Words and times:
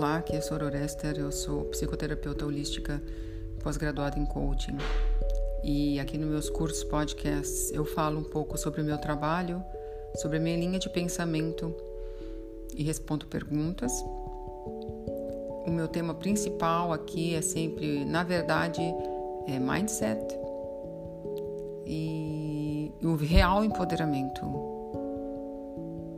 Olá, 0.00 0.16
aqui 0.16 0.34
é 0.34 0.40
Sora 0.40 0.64
Orester, 0.64 1.18
eu 1.18 1.30
sou 1.30 1.66
psicoterapeuta 1.66 2.46
holística 2.46 3.02
pós-graduada 3.62 4.18
em 4.18 4.24
coaching. 4.24 4.78
E 5.62 6.00
aqui 6.00 6.16
nos 6.16 6.30
meus 6.30 6.48
cursos 6.48 6.82
podcasts 6.82 7.70
eu 7.70 7.84
falo 7.84 8.18
um 8.18 8.24
pouco 8.24 8.56
sobre 8.56 8.80
o 8.80 8.84
meu 8.84 8.96
trabalho, 8.96 9.62
sobre 10.14 10.38
a 10.38 10.40
minha 10.40 10.56
linha 10.56 10.78
de 10.78 10.88
pensamento 10.88 11.76
e 12.74 12.82
respondo 12.82 13.26
perguntas. 13.26 13.92
O 15.66 15.70
meu 15.70 15.86
tema 15.86 16.14
principal 16.14 16.94
aqui 16.94 17.34
é 17.34 17.42
sempre, 17.42 18.02
na 18.02 18.22
verdade, 18.22 18.80
é 19.46 19.58
mindset 19.58 20.34
e 21.84 22.90
o 23.02 23.16
real 23.16 23.62
empoderamento. 23.62 24.46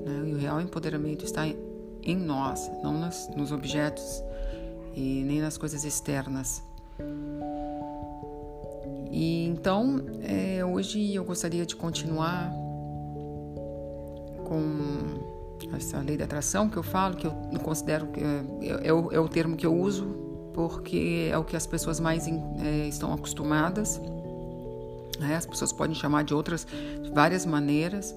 Né? 0.05 0.29
E 0.29 0.35
o 0.35 0.39
real 0.39 0.61
empoderamento 0.61 1.25
está 1.25 1.49
em 2.03 2.17
nós, 2.17 2.71
não 2.83 2.99
nas, 2.99 3.29
nos 3.37 3.53
objetos 3.53 4.23
e 4.95 5.23
nem 5.25 5.41
nas 5.41 5.57
coisas 5.57 5.85
externas. 5.85 6.63
E 9.11 9.47
então, 9.47 10.03
é, 10.23 10.65
hoje 10.65 11.15
eu 11.15 11.25
gostaria 11.25 11.67
de 11.67 11.77
continuar 11.77 12.51
com 14.45 15.23
essa 15.77 15.99
lei 16.01 16.17
da 16.17 16.25
atração 16.25 16.69
que 16.69 16.77
eu 16.77 16.83
falo, 16.83 17.17
que 17.17 17.27
eu 17.27 17.33
considero 17.63 18.07
que 18.07 18.21
é, 18.21 18.45
é, 18.63 18.89
é, 18.89 18.93
o, 18.93 19.13
é 19.13 19.21
o, 19.21 19.29
termo 19.29 19.57
que 19.57 19.65
eu 19.65 19.75
uso, 19.75 20.07
porque 20.53 21.29
é 21.31 21.39
o 21.39 21.45
que 21.45 21.57
as 21.57 21.67
pessoas 21.67 22.01
mais 22.01 22.27
é, 22.27 22.89
estão 22.89 23.13
acostumadas. 23.13 24.01
Né? 25.19 25.37
As 25.37 25.47
pessoas 25.47 25.73
podem 25.73 25.95
chamar 25.95 26.25
de 26.25 26.35
outras, 26.35 26.67
de 27.03 27.11
várias 27.11 27.47
maneiras. 27.47 28.15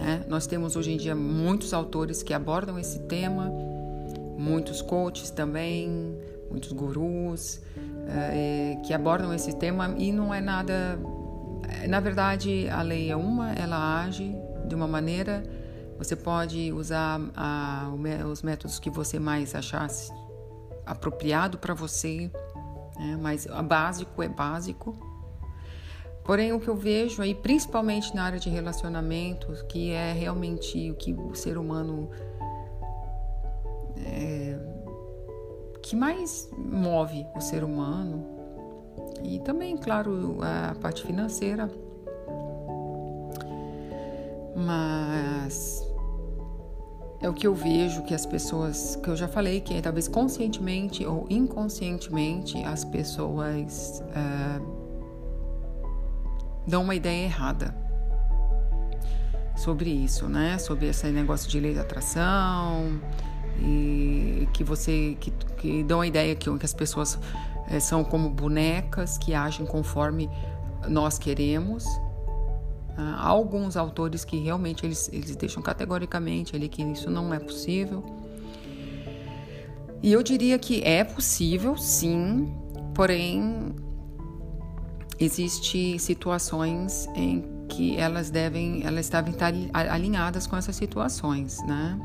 Né? 0.00 0.24
Nós 0.26 0.46
temos 0.46 0.76
hoje 0.76 0.92
em 0.92 0.96
dia 0.96 1.14
muitos 1.14 1.74
autores 1.74 2.22
que 2.22 2.32
abordam 2.32 2.78
esse 2.78 3.00
tema, 3.00 3.52
muitos 4.38 4.80
coaches 4.80 5.30
também, 5.30 6.16
muitos 6.50 6.72
gurus 6.72 7.60
é, 8.08 8.78
que 8.84 8.94
abordam 8.94 9.32
esse 9.34 9.52
tema 9.56 9.94
e 9.98 10.10
não 10.10 10.32
é 10.32 10.40
nada. 10.40 10.98
Na 11.88 12.00
verdade, 12.00 12.68
a 12.68 12.82
lei 12.82 13.10
é 13.10 13.16
uma, 13.16 13.52
ela 13.52 14.02
age 14.02 14.34
de 14.66 14.74
uma 14.74 14.88
maneira. 14.88 15.44
Você 15.98 16.16
pode 16.16 16.72
usar 16.72 17.20
a, 17.36 17.92
os 18.30 18.42
métodos 18.42 18.78
que 18.78 18.88
você 18.88 19.18
mais 19.18 19.54
achasse 19.54 20.10
apropriado 20.86 21.58
para 21.58 21.74
você, 21.74 22.30
né? 22.98 23.18
mas 23.20 23.46
o 23.46 23.62
básico 23.62 24.22
é 24.22 24.28
básico 24.28 24.96
Porém, 26.30 26.52
o 26.52 26.60
que 26.60 26.68
eu 26.68 26.76
vejo 26.76 27.20
aí, 27.22 27.34
principalmente 27.34 28.14
na 28.14 28.22
área 28.22 28.38
de 28.38 28.48
relacionamentos, 28.48 29.62
que 29.62 29.90
é 29.90 30.12
realmente 30.12 30.92
o 30.92 30.94
que 30.94 31.12
o 31.12 31.34
ser 31.34 31.58
humano 31.58 32.08
é, 34.06 34.56
que 35.82 35.96
mais 35.96 36.48
move 36.56 37.26
o 37.34 37.40
ser 37.40 37.64
humano, 37.64 38.24
e 39.24 39.40
também, 39.40 39.76
claro, 39.76 40.38
a 40.40 40.72
parte 40.76 41.04
financeira, 41.04 41.68
mas 44.54 45.84
é 47.20 47.28
o 47.28 47.34
que 47.34 47.44
eu 47.44 47.56
vejo 47.56 48.04
que 48.04 48.14
as 48.14 48.24
pessoas, 48.24 48.94
que 48.94 49.10
eu 49.10 49.16
já 49.16 49.26
falei, 49.26 49.60
que 49.60 49.82
talvez 49.82 50.06
conscientemente 50.06 51.04
ou 51.04 51.26
inconscientemente 51.28 52.56
as 52.62 52.84
pessoas. 52.84 54.00
É, 54.14 54.79
dão 56.66 56.82
uma 56.82 56.94
ideia 56.94 57.24
errada 57.24 57.74
sobre 59.56 59.90
isso, 59.90 60.28
né? 60.28 60.58
Sobre 60.58 60.86
esse 60.88 61.06
negócio 61.08 61.48
de 61.48 61.60
lei 61.60 61.74
da 61.74 61.82
atração 61.82 63.00
e 63.60 64.48
que 64.54 64.64
você 64.64 65.16
que, 65.20 65.30
que 65.58 65.82
dão 65.82 66.00
a 66.00 66.06
ideia 66.06 66.34
que, 66.34 66.56
que 66.58 66.64
as 66.64 66.72
pessoas 66.72 67.18
é, 67.68 67.78
são 67.78 68.02
como 68.02 68.30
bonecas 68.30 69.18
que 69.18 69.34
agem 69.34 69.66
conforme 69.66 70.30
nós 70.88 71.18
queremos. 71.18 71.84
Ah, 72.96 73.16
há 73.20 73.28
alguns 73.28 73.76
autores 73.76 74.24
que 74.24 74.38
realmente 74.38 74.84
eles, 74.84 75.10
eles 75.12 75.36
deixam 75.36 75.62
categoricamente 75.62 76.56
ali 76.56 76.68
que 76.68 76.82
isso 76.82 77.10
não 77.10 77.32
é 77.32 77.38
possível. 77.38 78.02
E 80.02 80.10
eu 80.10 80.22
diria 80.22 80.58
que 80.58 80.82
é 80.82 81.04
possível, 81.04 81.76
sim, 81.76 82.50
porém 82.94 83.74
Existem 85.20 85.98
situações 85.98 87.06
em 87.14 87.44
que 87.68 87.96
elas 87.98 88.30
devem, 88.30 88.82
elas 88.86 89.08
devem 89.10 89.32
estar 89.32 89.52
alinhadas 89.74 90.46
com 90.46 90.56
essas 90.56 90.74
situações, 90.74 91.58
né? 91.66 91.98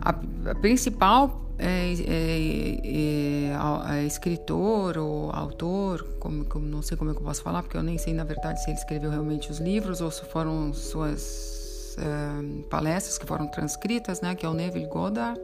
A, 0.00 0.10
a 0.50 0.54
principal 0.56 1.40
é, 1.60 1.92
é, 2.08 3.52
é, 3.94 4.04
escritor 4.04 4.98
ou 4.98 5.30
autor, 5.30 6.02
como, 6.18 6.44
como, 6.46 6.66
não 6.66 6.82
sei 6.82 6.96
como 6.96 7.10
é 7.10 7.14
eu 7.14 7.20
posso 7.20 7.42
falar, 7.42 7.62
porque 7.62 7.76
eu 7.76 7.82
nem 7.82 7.98
sei 7.98 8.14
na 8.14 8.24
verdade 8.24 8.62
se 8.64 8.70
ele 8.70 8.78
escreveu 8.78 9.10
realmente 9.10 9.50
os 9.50 9.58
livros 9.58 10.00
ou 10.00 10.10
se 10.10 10.24
foram 10.24 10.72
suas 10.72 11.96
é, 11.98 12.64
palestras 12.68 13.18
que 13.18 13.26
foram 13.26 13.46
transcritas, 13.46 14.20
né? 14.20 14.34
Que 14.34 14.44
é 14.44 14.48
o 14.48 14.54
Neville 14.54 14.86
Goddard. 14.86 15.38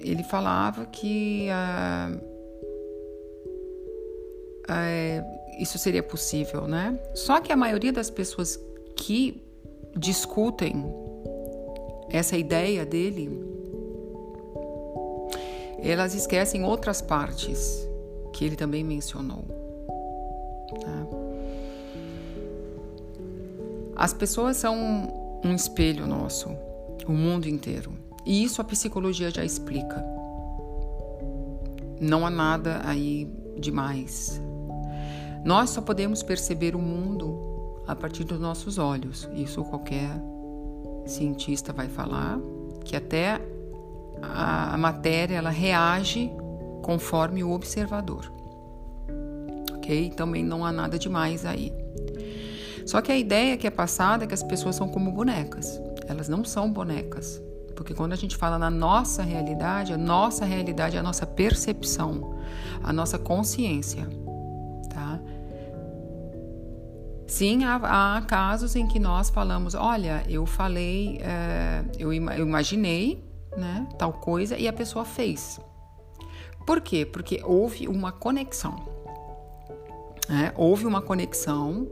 ele 0.00 0.24
falava 0.24 0.84
que 0.86 1.48
é, 4.68 5.22
isso 5.58 5.78
seria 5.78 6.02
possível, 6.02 6.66
né? 6.66 6.98
Só 7.14 7.40
que 7.40 7.52
a 7.52 7.56
maioria 7.56 7.92
das 7.92 8.10
pessoas 8.10 8.58
que 8.96 9.42
discutem 9.96 10.84
essa 12.08 12.36
ideia 12.36 12.84
dele, 12.84 13.30
elas 15.78 16.14
esquecem 16.14 16.64
outras 16.64 17.00
partes 17.00 17.88
que 18.32 18.44
ele 18.44 18.56
também 18.56 18.82
mencionou. 18.82 19.44
Né? 20.72 21.06
As 23.96 24.12
pessoas 24.12 24.56
são 24.56 25.40
um 25.44 25.54
espelho 25.54 26.06
nosso, 26.06 26.48
o 27.06 27.12
mundo 27.12 27.48
inteiro. 27.48 27.92
E 28.26 28.42
isso 28.42 28.60
a 28.60 28.64
psicologia 28.64 29.30
já 29.30 29.44
explica. 29.44 30.04
Não 32.00 32.26
há 32.26 32.30
nada 32.30 32.80
aí 32.84 33.28
demais. 33.58 34.40
Nós 35.44 35.70
só 35.70 35.80
podemos 35.82 36.22
perceber 36.22 36.74
o 36.74 36.78
mundo 36.78 37.82
a 37.86 37.94
partir 37.94 38.24
dos 38.24 38.40
nossos 38.40 38.78
olhos. 38.78 39.28
Isso 39.34 39.62
qualquer 39.64 40.10
cientista 41.06 41.72
vai 41.72 41.88
falar, 41.88 42.38
que 42.84 42.96
até 42.96 43.40
a, 44.22 44.76
matéria 44.78 45.36
ela 45.36 45.50
reage 45.50 46.30
conforme 46.82 47.44
o 47.44 47.52
observador. 47.52 48.32
Ok? 49.74 50.10
Também 50.16 50.42
não 50.42 50.64
há 50.64 50.72
nada 50.72 50.98
demais 50.98 51.44
aí. 51.44 51.72
Só 52.86 53.00
que 53.00 53.12
a 53.12 53.16
ideia 53.16 53.56
que 53.56 53.66
é 53.66 53.70
passada 53.70 54.24
é 54.24 54.26
que 54.26 54.34
as 54.34 54.42
pessoas 54.42 54.76
são 54.76 54.88
como 54.88 55.12
bonecas. 55.12 55.80
Elas 56.06 56.28
não 56.28 56.44
são 56.44 56.70
bonecas. 56.70 57.40
Porque 57.74 57.92
quando 57.92 58.12
a 58.12 58.16
gente 58.16 58.36
fala 58.36 58.58
na 58.58 58.70
nossa 58.70 59.22
realidade, 59.22 59.92
a 59.92 59.98
nossa 59.98 60.44
realidade 60.44 60.96
é 60.96 61.00
a 61.00 61.02
nossa 61.02 61.26
percepção, 61.26 62.38
a 62.82 62.92
nossa 62.92 63.18
consciência. 63.18 64.06
Sim, 67.34 67.64
há, 67.64 67.80
há, 68.16 68.22
casos 68.22 68.76
em 68.76 68.86
que 68.86 69.00
nós 69.00 69.28
falamos, 69.28 69.74
olha, 69.74 70.22
eu 70.28 70.46
falei, 70.46 71.18
é, 71.20 71.84
eu, 71.98 72.12
eu 72.12 72.46
imaginei, 72.46 73.28
né, 73.56 73.88
tal 73.98 74.12
coisa 74.12 74.56
e 74.56 74.68
a 74.68 74.72
pessoa 74.72 75.04
fez. 75.04 75.58
Por 76.64 76.80
quê? 76.80 77.04
Porque 77.04 77.40
houve 77.42 77.88
uma 77.88 78.12
conexão. 78.12 78.76
Né? 80.28 80.52
Houve 80.54 80.86
uma 80.86 81.02
conexão, 81.02 81.88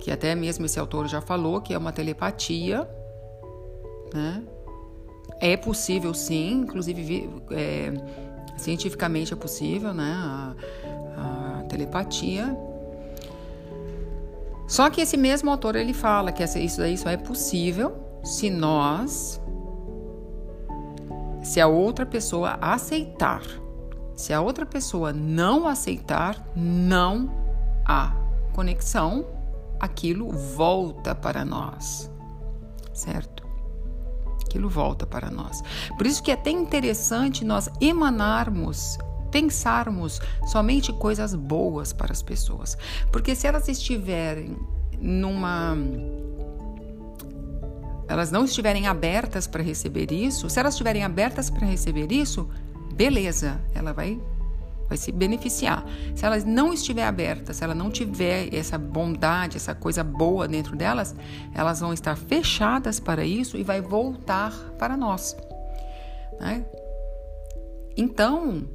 que 0.00 0.10
até 0.10 0.34
mesmo 0.34 0.64
esse 0.64 0.80
autor 0.80 1.06
já 1.06 1.20
falou, 1.20 1.60
que 1.60 1.74
é 1.74 1.76
uma 1.76 1.92
telepatia, 1.92 2.88
né? 4.14 4.42
É 5.38 5.54
possível 5.54 6.14
sim, 6.14 6.62
inclusive 6.62 7.28
é, 7.50 7.92
cientificamente 8.56 9.34
é 9.34 9.36
possível, 9.36 9.92
né? 9.92 10.14
A, 10.16 10.54
a 11.18 11.62
telepatia 11.64 12.56
só 14.66 14.88
que 14.90 15.00
esse 15.00 15.16
mesmo 15.16 15.50
autor 15.50 15.76
ele 15.76 15.92
fala 15.92 16.32
que 16.32 16.42
isso 16.42 16.78
daí 16.78 16.96
só 16.96 17.10
é 17.10 17.16
possível 17.16 17.94
se 18.22 18.48
nós, 18.48 19.40
se 21.42 21.60
a 21.60 21.66
outra 21.66 22.06
pessoa 22.06 22.58
aceitar. 22.60 23.42
Se 24.14 24.32
a 24.32 24.40
outra 24.40 24.64
pessoa 24.64 25.12
não 25.12 25.66
aceitar, 25.66 26.46
não 26.54 27.30
há 27.84 28.14
conexão, 28.52 29.26
aquilo 29.80 30.30
volta 30.30 31.14
para 31.14 31.44
nós, 31.44 32.10
certo? 32.92 33.42
Aquilo 34.44 34.68
volta 34.68 35.06
para 35.06 35.30
nós. 35.30 35.62
Por 35.96 36.06
isso 36.06 36.22
que 36.22 36.30
é 36.30 36.34
até 36.34 36.50
interessante 36.50 37.44
nós 37.44 37.68
emanarmos 37.80 38.98
pensarmos 39.32 40.20
somente 40.46 40.92
coisas 40.92 41.34
boas 41.34 41.92
para 41.92 42.12
as 42.12 42.22
pessoas. 42.22 42.78
Porque 43.10 43.34
se 43.34 43.48
elas 43.48 43.66
estiverem 43.66 44.56
numa 45.00 45.76
elas 48.06 48.30
não 48.30 48.44
estiverem 48.44 48.86
abertas 48.86 49.46
para 49.46 49.62
receber 49.62 50.12
isso, 50.12 50.50
se 50.50 50.60
elas 50.60 50.74
estiverem 50.74 51.02
abertas 51.02 51.48
para 51.48 51.66
receber 51.66 52.12
isso, 52.12 52.48
beleza, 52.94 53.58
ela 53.74 53.92
vai 53.92 54.20
vai 54.92 54.98
se 54.98 55.10
beneficiar. 55.10 55.82
Se 56.14 56.26
elas 56.26 56.44
não 56.44 56.70
estiver 56.70 57.04
abertas, 57.04 57.56
se 57.56 57.64
ela 57.64 57.74
não 57.74 57.90
tiver 57.90 58.54
essa 58.54 58.76
bondade, 58.76 59.56
essa 59.56 59.74
coisa 59.74 60.04
boa 60.04 60.46
dentro 60.46 60.76
delas, 60.76 61.14
elas 61.54 61.80
vão 61.80 61.94
estar 61.94 62.14
fechadas 62.14 63.00
para 63.00 63.24
isso 63.24 63.56
e 63.56 63.62
vai 63.62 63.80
voltar 63.80 64.52
para 64.78 64.94
nós. 64.94 65.34
Né? 66.38 66.66
Então, 67.96 68.68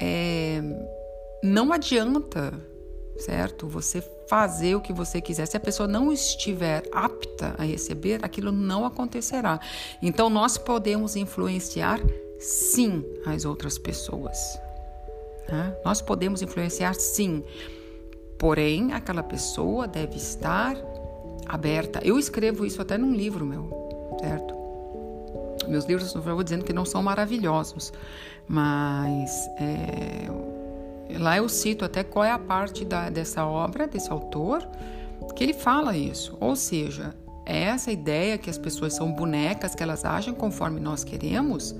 é, 0.00 0.60
não 1.42 1.72
adianta, 1.72 2.52
certo? 3.18 3.68
Você 3.68 4.02
fazer 4.28 4.74
o 4.74 4.80
que 4.80 4.92
você 4.92 5.20
quiser. 5.20 5.46
Se 5.46 5.56
a 5.56 5.60
pessoa 5.60 5.88
não 5.88 6.12
estiver 6.12 6.82
apta 6.92 7.54
a 7.58 7.62
receber, 7.62 8.24
aquilo 8.24 8.52
não 8.52 8.84
acontecerá. 8.84 9.60
Então, 10.02 10.28
nós 10.28 10.58
podemos 10.58 11.16
influenciar 11.16 12.00
sim 12.38 13.04
as 13.24 13.44
outras 13.44 13.78
pessoas. 13.78 14.58
Né? 15.48 15.76
Nós 15.84 16.02
podemos 16.02 16.42
influenciar 16.42 16.94
sim, 16.94 17.44
porém 18.38 18.92
aquela 18.92 19.22
pessoa 19.22 19.86
deve 19.86 20.16
estar 20.16 20.76
aberta. 21.46 22.00
Eu 22.02 22.18
escrevo 22.18 22.66
isso 22.66 22.82
até 22.82 22.98
num 22.98 23.14
livro 23.14 23.46
meu, 23.46 24.18
certo? 24.20 24.45
Meus 25.68 25.84
livros, 25.84 26.14
não 26.14 26.22
vou 26.22 26.42
dizendo 26.42 26.64
que 26.64 26.72
não 26.72 26.84
são 26.84 27.02
maravilhosos, 27.02 27.92
mas 28.48 29.48
é, 29.58 30.28
lá 31.18 31.36
eu 31.36 31.48
cito 31.48 31.84
até 31.84 32.02
qual 32.02 32.24
é 32.24 32.30
a 32.30 32.38
parte 32.38 32.84
da, 32.84 33.10
dessa 33.10 33.44
obra, 33.46 33.86
desse 33.86 34.10
autor, 34.10 34.66
que 35.34 35.44
ele 35.44 35.54
fala 35.54 35.96
isso. 35.96 36.36
Ou 36.40 36.56
seja, 36.56 37.14
essa 37.44 37.92
ideia 37.92 38.38
que 38.38 38.50
as 38.50 38.58
pessoas 38.58 38.94
são 38.94 39.12
bonecas, 39.12 39.74
que 39.74 39.82
elas 39.82 40.04
agem 40.04 40.34
conforme 40.34 40.80
nós 40.80 41.04
queremos, 41.04 41.74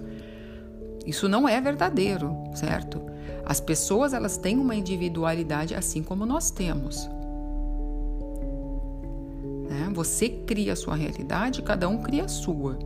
isso 1.04 1.28
não 1.28 1.48
é 1.48 1.60
verdadeiro, 1.60 2.36
certo? 2.54 3.00
As 3.44 3.60
pessoas 3.60 4.12
elas 4.12 4.36
têm 4.36 4.58
uma 4.58 4.74
individualidade 4.74 5.74
assim 5.74 6.02
como 6.02 6.26
nós 6.26 6.50
temos. 6.50 7.08
Né? 9.68 9.88
Você 9.92 10.28
cria 10.28 10.72
a 10.72 10.76
sua 10.76 10.96
realidade, 10.96 11.62
cada 11.62 11.88
um 11.88 12.02
cria 12.02 12.24
a 12.24 12.28
sua. 12.28 12.78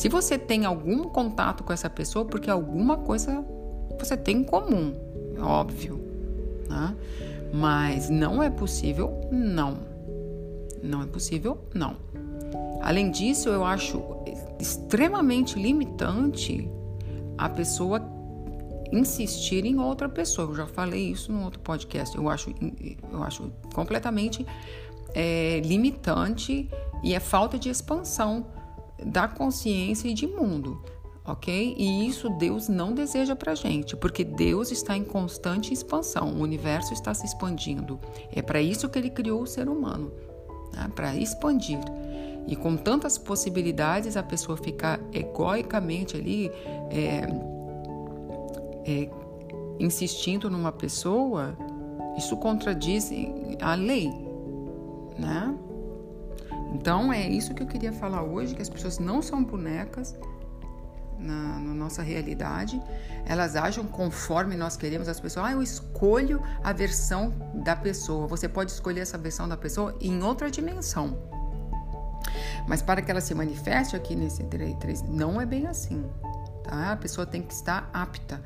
Se 0.00 0.08
você 0.08 0.38
tem 0.38 0.64
algum 0.64 1.10
contato 1.10 1.62
com 1.62 1.74
essa 1.74 1.90
pessoa, 1.90 2.24
porque 2.24 2.48
alguma 2.48 2.96
coisa 2.96 3.44
você 3.98 4.16
tem 4.16 4.38
em 4.38 4.44
comum, 4.44 4.94
é 5.36 5.42
óbvio. 5.42 6.00
Né? 6.66 6.96
Mas 7.52 8.08
não 8.08 8.42
é 8.42 8.48
possível, 8.48 9.28
não. 9.30 9.76
Não 10.82 11.02
é 11.02 11.06
possível, 11.06 11.58
não. 11.74 11.96
Além 12.80 13.10
disso, 13.10 13.50
eu 13.50 13.62
acho 13.62 14.02
extremamente 14.58 15.58
limitante 15.58 16.66
a 17.36 17.50
pessoa 17.50 18.00
insistir 18.90 19.66
em 19.66 19.78
outra 19.78 20.08
pessoa. 20.08 20.48
Eu 20.48 20.54
já 20.54 20.66
falei 20.66 21.10
isso 21.10 21.30
no 21.30 21.44
outro 21.44 21.60
podcast. 21.60 22.16
Eu 22.16 22.26
acho, 22.30 22.54
eu 23.12 23.22
acho 23.22 23.52
completamente 23.74 24.46
é, 25.14 25.60
limitante 25.62 26.70
e 27.04 27.14
é 27.14 27.20
falta 27.20 27.58
de 27.58 27.68
expansão 27.68 28.46
da 29.04 29.28
consciência 29.28 30.08
e 30.08 30.14
de 30.14 30.26
mundo, 30.26 30.82
ok? 31.24 31.74
E 31.76 32.06
isso 32.06 32.28
Deus 32.30 32.68
não 32.68 32.92
deseja 32.92 33.34
para 33.36 33.54
gente, 33.54 33.96
porque 33.96 34.24
Deus 34.24 34.70
está 34.70 34.96
em 34.96 35.04
constante 35.04 35.72
expansão. 35.72 36.32
O 36.34 36.40
universo 36.40 36.92
está 36.92 37.14
se 37.14 37.26
expandindo. 37.26 37.98
É 38.32 38.42
para 38.42 38.60
isso 38.60 38.88
que 38.88 38.98
Ele 38.98 39.10
criou 39.10 39.42
o 39.42 39.46
ser 39.46 39.68
humano, 39.68 40.12
né? 40.72 40.90
para 40.94 41.14
expandir. 41.16 41.80
E 42.46 42.56
com 42.56 42.76
tantas 42.76 43.18
possibilidades, 43.18 44.16
a 44.16 44.22
pessoa 44.22 44.56
ficar 44.56 45.00
egoicamente 45.12 46.16
ali 46.16 46.50
é, 46.90 47.26
é, 48.84 49.10
insistindo 49.78 50.50
numa 50.50 50.72
pessoa, 50.72 51.56
isso 52.16 52.36
contradiz 52.36 53.10
a 53.60 53.74
lei, 53.74 54.10
né? 55.18 55.54
Então 56.72 57.12
é 57.12 57.28
isso 57.28 57.54
que 57.54 57.62
eu 57.62 57.66
queria 57.66 57.92
falar 57.92 58.22
hoje, 58.22 58.54
que 58.54 58.62
as 58.62 58.68
pessoas 58.68 58.98
não 58.98 59.20
são 59.20 59.42
bonecas 59.42 60.16
na, 61.18 61.58
na, 61.60 61.74
nossa 61.74 62.02
realidade, 62.02 62.80
elas 63.26 63.54
agem 63.54 63.84
conforme 63.84 64.56
nós 64.56 64.76
queremos. 64.76 65.08
As 65.08 65.20
pessoas, 65.20 65.46
ah, 65.46 65.52
eu 65.52 65.62
escolho 65.62 66.42
a 66.62 66.72
versão 66.72 67.32
da 67.54 67.76
pessoa. 67.76 68.26
Você 68.26 68.48
pode 68.48 68.70
escolher 68.70 69.00
essa 69.00 69.18
versão 69.18 69.48
da 69.48 69.56
pessoa 69.56 69.94
em 70.00 70.22
outra 70.22 70.50
dimensão. 70.50 71.18
Mas 72.66 72.80
para 72.82 73.02
que 73.02 73.10
ela 73.10 73.20
se 73.20 73.34
manifeste 73.34 73.96
aqui 73.96 74.14
nesse 74.14 74.44
3, 74.44 75.02
não 75.02 75.40
é 75.40 75.46
bem 75.46 75.66
assim. 75.66 76.04
Tá? 76.64 76.92
A 76.92 76.96
pessoa 76.96 77.26
tem 77.26 77.42
que 77.42 77.52
estar 77.52 77.90
apta. 77.92 78.40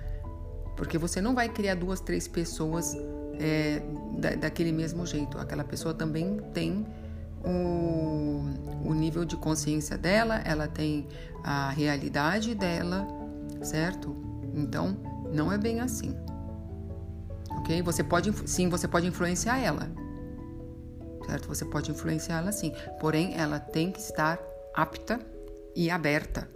Porque 0.76 0.98
você 0.98 1.20
não 1.20 1.34
vai 1.34 1.48
criar 1.48 1.76
duas, 1.76 2.00
três 2.00 2.26
pessoas 2.26 2.96
é, 3.38 3.80
da, 4.18 4.30
daquele 4.34 4.72
mesmo 4.72 5.06
jeito. 5.06 5.38
Aquela 5.38 5.62
pessoa 5.62 5.94
também 5.94 6.38
tem 6.52 6.86
o, 7.44 8.88
o 8.88 8.94
nível 8.94 9.24
de 9.24 9.36
consciência 9.36 9.96
dela, 9.96 10.40
ela 10.44 10.66
tem 10.66 11.08
a 11.42 11.70
realidade 11.70 12.54
dela, 12.54 13.06
certo? 13.62 14.16
Então, 14.54 14.96
não 15.32 15.52
é 15.52 15.58
bem 15.58 15.80
assim. 15.80 16.14
Ok? 17.58 17.82
Você 17.82 18.02
pode, 18.02 18.32
sim, 18.48 18.68
você 18.68 18.88
pode 18.88 19.06
influenciar 19.06 19.58
ela, 19.58 19.90
certo? 21.26 21.48
Você 21.48 21.64
pode 21.64 21.90
influenciá-la 21.90 22.52
sim, 22.52 22.72
porém 23.00 23.34
ela 23.36 23.58
tem 23.58 23.90
que 23.90 24.00
estar 24.00 24.38
apta 24.74 25.20
e 25.74 25.90
aberta 25.90 26.48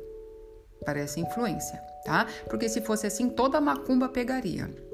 para 0.85 1.01
essa 1.01 1.21
influência, 1.21 1.79
tá? 2.05 2.27
Porque 2.49 2.69
se 2.69 2.81
fosse 2.81 3.07
assim, 3.07 3.29
toda 3.29 3.61
macumba 3.61 4.09
pegaria. 4.09 4.88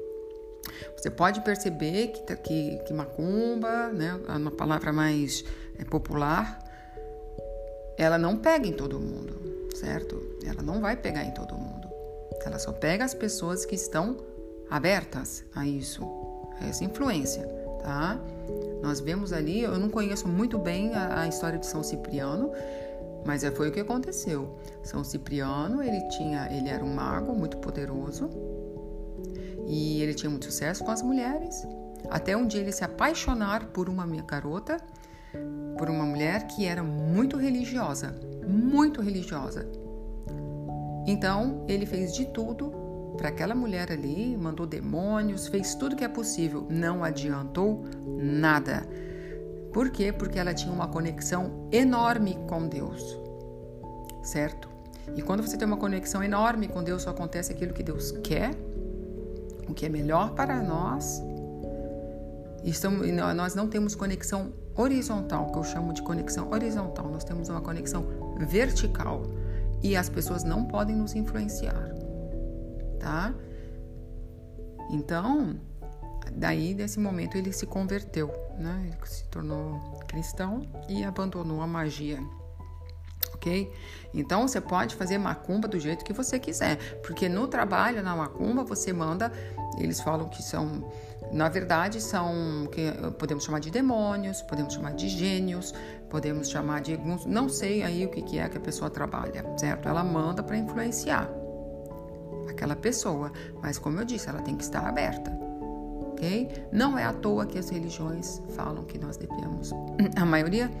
Você 0.95 1.09
pode 1.09 1.41
perceber 1.41 2.07
que, 2.07 2.21
tá, 2.21 2.35
que, 2.35 2.77
que 2.85 2.93
macumba, 2.93 3.89
né, 3.89 4.19
é 4.27 4.31
uma 4.31 4.51
palavra 4.51 4.91
mais 4.91 5.43
é, 5.77 5.83
popular, 5.83 6.59
ela 7.97 8.17
não 8.17 8.37
pega 8.37 8.67
em 8.67 8.73
todo 8.73 8.99
mundo, 8.99 9.69
certo? 9.75 10.21
Ela 10.45 10.61
não 10.61 10.81
vai 10.81 10.95
pegar 10.95 11.23
em 11.23 11.31
todo 11.31 11.55
mundo. 11.55 11.87
Ela 12.45 12.59
só 12.59 12.71
pega 12.71 13.05
as 13.05 13.13
pessoas 13.13 13.65
que 13.65 13.75
estão 13.75 14.17
abertas 14.69 15.43
a 15.55 15.65
isso, 15.65 16.03
a 16.59 16.67
essa 16.67 16.83
influência, 16.83 17.47
tá? 17.81 18.19
Nós 18.81 18.99
vemos 18.99 19.31
ali, 19.31 19.61
eu 19.61 19.79
não 19.79 19.89
conheço 19.89 20.27
muito 20.27 20.57
bem 20.57 20.93
a, 20.93 21.21
a 21.21 21.27
história 21.27 21.57
de 21.57 21.65
São 21.65 21.81
Cipriano, 21.81 22.51
mas 23.25 23.43
é, 23.43 23.51
foi 23.51 23.69
o 23.69 23.71
que 23.71 23.79
aconteceu. 23.79 24.59
São 24.83 25.03
Cipriano, 25.03 25.81
ele 25.81 26.01
tinha, 26.09 26.47
ele 26.51 26.69
era 26.69 26.83
um 26.83 26.93
mago 26.93 27.33
muito 27.33 27.57
poderoso 27.57 28.29
e 29.65 30.01
ele 30.01 30.13
tinha 30.13 30.29
muito 30.29 30.45
sucesso 30.45 30.83
com 30.83 30.91
as 30.91 31.01
mulheres. 31.01 31.67
Até 32.09 32.35
um 32.37 32.45
dia 32.45 32.61
ele 32.61 32.71
se 32.71 32.83
apaixonar 32.83 33.67
por 33.67 33.89
uma 33.89 34.05
minha 34.05 34.23
garota, 34.23 34.77
por 35.77 35.89
uma 35.89 36.05
mulher 36.05 36.47
que 36.47 36.65
era 36.65 36.83
muito 36.83 37.37
religiosa, 37.37 38.15
muito 38.47 39.01
religiosa. 39.01 39.67
Então 41.07 41.65
ele 41.67 41.85
fez 41.85 42.13
de 42.13 42.25
tudo 42.25 42.71
para 43.17 43.29
aquela 43.29 43.55
mulher 43.55 43.91
ali, 43.91 44.35
mandou 44.37 44.65
demônios, 44.65 45.47
fez 45.47 45.75
tudo 45.75 45.95
que 45.95 46.03
é 46.03 46.07
possível, 46.07 46.67
não 46.69 47.03
adiantou 47.03 47.85
nada. 48.17 48.87
Por 49.73 49.89
quê? 49.89 50.11
Porque 50.11 50.39
ela 50.39 50.53
tinha 50.53 50.71
uma 50.71 50.87
conexão 50.87 51.67
enorme 51.71 52.37
com 52.47 52.67
Deus, 52.67 53.19
certo? 54.23 54.69
E 55.15 55.21
quando 55.21 55.45
você 55.45 55.57
tem 55.57 55.67
uma 55.67 55.77
conexão 55.77 56.23
enorme 56.23 56.67
com 56.67 56.83
Deus, 56.83 57.03
só 57.03 57.11
acontece 57.11 57.51
aquilo 57.51 57.73
que 57.73 57.83
Deus 57.83 58.11
quer, 58.23 58.51
o 59.67 59.73
que 59.73 59.85
é 59.85 59.89
melhor 59.89 60.33
para 60.33 60.61
nós. 60.61 61.21
Estamos, 62.63 63.07
nós 63.35 63.53
não 63.53 63.67
temos 63.67 63.93
conexão 63.95 64.53
horizontal, 64.75 65.51
que 65.51 65.57
eu 65.57 65.63
chamo 65.63 65.93
de 65.93 66.01
conexão 66.01 66.49
horizontal, 66.51 67.09
nós 67.09 67.23
temos 67.23 67.47
uma 67.49 67.61
conexão 67.61 68.05
vertical 68.39 69.23
e 69.83 69.95
as 69.95 70.09
pessoas 70.09 70.43
não 70.43 70.65
podem 70.65 70.95
nos 70.95 71.13
influenciar 71.13 71.95
tá? 73.05 73.35
Então, 74.89 75.59
daí 76.33 76.73
desse 76.73 76.99
momento 76.99 77.37
ele 77.37 77.53
se 77.53 77.67
converteu, 77.67 78.33
né? 78.57 78.81
Ele 78.87 79.05
se 79.05 79.25
tornou 79.25 79.79
cristão 80.07 80.63
e 80.89 81.03
abandonou 81.03 81.61
a 81.61 81.67
magia. 81.67 82.19
Ok? 83.45 83.71
Então 84.11 84.47
você 84.47 84.59
pode 84.59 84.95
fazer 84.95 85.19
macumba 85.19 85.67
do 85.67 85.79
jeito 85.79 86.03
que 86.03 86.13
você 86.13 86.39
quiser, 86.39 86.77
porque 87.03 87.29
no 87.29 87.47
trabalho 87.47 88.01
na 88.01 88.15
macumba 88.15 88.63
você 88.63 88.91
manda, 88.91 89.31
eles 89.77 90.01
falam 90.01 90.27
que 90.27 90.41
são, 90.41 90.89
na 91.31 91.47
verdade 91.47 92.01
são 92.01 92.67
que 92.71 92.91
podemos 93.19 93.43
chamar 93.43 93.59
de 93.59 93.69
demônios, 93.69 94.41
podemos 94.41 94.73
chamar 94.73 94.93
de 94.93 95.09
gênios, 95.09 95.73
podemos 96.09 96.49
chamar 96.49 96.81
de 96.81 96.93
alguns, 96.93 97.25
não 97.25 97.47
sei 97.47 97.83
aí 97.83 98.05
o 98.05 98.09
que 98.09 98.39
é 98.39 98.49
que 98.49 98.57
a 98.57 98.61
pessoa 98.61 98.89
trabalha, 98.89 99.45
certo? 99.57 99.87
Ela 99.87 100.03
manda 100.03 100.41
para 100.41 100.57
influenciar 100.57 101.29
aquela 102.49 102.75
pessoa, 102.75 103.31
mas 103.61 103.77
como 103.77 103.99
eu 103.99 104.05
disse, 104.05 104.27
ela 104.27 104.41
tem 104.41 104.55
que 104.55 104.63
estar 104.63 104.87
aberta. 104.87 105.31
Ok? 106.13 106.65
Não 106.71 106.97
é 106.97 107.03
à 107.03 107.11
toa 107.11 107.45
que 107.45 107.59
as 107.59 107.69
religiões 107.69 108.41
falam 108.55 108.85
que 108.85 108.97
nós 108.97 109.17
devemos, 109.17 109.71
a 110.15 110.25
maioria 110.25 110.71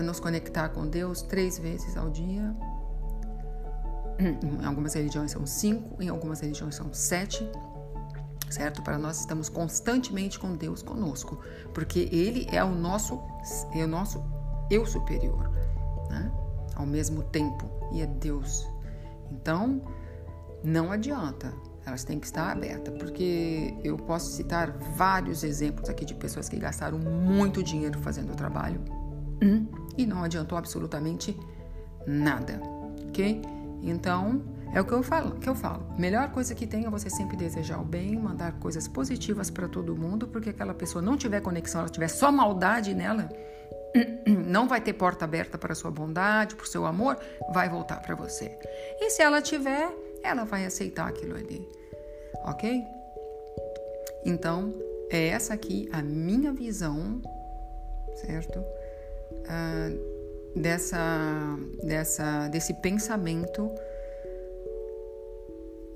nos 0.00 0.20
conectar 0.20 0.68
com 0.70 0.86
Deus 0.86 1.22
três 1.22 1.58
vezes 1.58 1.96
ao 1.96 2.10
dia. 2.10 2.54
Em 4.18 4.64
algumas 4.64 4.94
religiões 4.94 5.30
são 5.32 5.44
cinco, 5.44 6.00
em 6.00 6.08
algumas 6.08 6.40
religiões 6.40 6.74
são 6.74 6.92
sete, 6.92 7.48
certo? 8.48 8.82
Para 8.82 8.98
nós 8.98 9.20
estamos 9.20 9.48
constantemente 9.48 10.38
com 10.38 10.54
Deus 10.54 10.82
conosco, 10.82 11.40
porque 11.74 12.08
Ele 12.12 12.46
é 12.50 12.62
o 12.62 12.72
nosso, 12.72 13.20
é 13.74 13.84
o 13.84 13.88
nosso 13.88 14.22
eu 14.70 14.86
superior, 14.86 15.50
né? 16.08 16.30
Ao 16.76 16.86
mesmo 16.86 17.22
tempo, 17.24 17.68
e 17.90 18.00
é 18.00 18.06
Deus. 18.06 18.68
Então, 19.30 19.82
não 20.62 20.92
adianta, 20.92 21.52
elas 21.84 22.04
têm 22.04 22.20
que 22.20 22.26
estar 22.26 22.50
abertas, 22.52 22.94
porque 22.98 23.74
eu 23.82 23.96
posso 23.96 24.30
citar 24.30 24.70
vários 24.96 25.42
exemplos 25.42 25.88
aqui 25.88 26.04
de 26.04 26.14
pessoas 26.14 26.48
que 26.48 26.56
gastaram 26.56 26.98
muito 26.98 27.62
dinheiro 27.62 27.98
fazendo 27.98 28.32
o 28.32 28.36
trabalho 28.36 28.80
e 29.96 30.06
não 30.06 30.22
adiantou 30.22 30.56
absolutamente 30.56 31.38
nada, 32.06 32.60
ok? 33.08 33.42
Então, 33.82 34.42
é 34.72 34.80
o 34.80 34.84
que 34.84 34.92
eu 34.92 35.02
falo, 35.02 35.32
que 35.32 35.48
eu 35.48 35.54
falo. 35.54 35.84
Melhor 35.98 36.30
coisa 36.30 36.54
que 36.54 36.66
tem 36.66 36.86
é 36.86 36.90
você 36.90 37.10
sempre 37.10 37.36
desejar 37.36 37.80
o 37.80 37.84
bem, 37.84 38.16
mandar 38.16 38.52
coisas 38.58 38.88
positivas 38.88 39.50
para 39.50 39.68
todo 39.68 39.94
mundo, 39.94 40.26
porque 40.28 40.50
aquela 40.50 40.72
pessoa 40.72 41.02
não 41.02 41.16
tiver 41.16 41.40
conexão, 41.40 41.82
ela 41.82 41.90
tiver 41.90 42.08
só 42.08 42.32
maldade 42.32 42.94
nela, 42.94 43.28
não 44.26 44.66
vai 44.66 44.80
ter 44.80 44.94
porta 44.94 45.24
aberta 45.24 45.58
para 45.58 45.74
sua 45.74 45.90
bondade, 45.90 46.54
para 46.54 46.64
o 46.64 46.66
seu 46.66 46.86
amor, 46.86 47.18
vai 47.52 47.68
voltar 47.68 48.00
para 48.00 48.14
você. 48.14 48.58
E 48.98 49.10
se 49.10 49.22
ela 49.22 49.42
tiver, 49.42 49.90
ela 50.22 50.44
vai 50.44 50.64
aceitar 50.64 51.08
aquilo 51.08 51.36
ali, 51.36 51.68
ok? 52.44 52.82
Então, 54.24 54.72
é 55.10 55.28
essa 55.28 55.52
aqui 55.52 55.88
a 55.92 56.00
minha 56.00 56.52
visão, 56.52 57.20
certo? 58.14 58.64
Ah, 59.48 59.90
dessa, 60.54 61.58
dessa, 61.82 62.48
desse 62.48 62.74
pensamento 62.74 63.70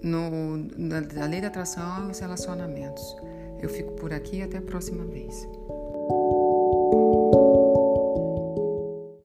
no, 0.02 0.57
na 0.76 1.26
lei 1.26 1.40
da 1.40 1.49
atração 1.49 2.09
e 2.09 2.11
os 2.11 2.19
relacionamentos. 2.19 3.16
Eu 3.61 3.69
fico 3.69 3.93
por 3.93 4.12
aqui 4.12 4.43
até 4.43 4.59
a 4.59 4.62
próxima 4.62 5.05
vez. 5.05 5.49